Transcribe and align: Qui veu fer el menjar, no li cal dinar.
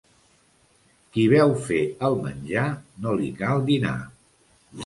Qui 1.17 1.25
veu 1.33 1.53
fer 1.67 1.81
el 2.09 2.17
menjar, 2.23 2.65
no 3.05 3.15
li 3.21 3.31
cal 3.43 3.63
dinar. 3.73 3.97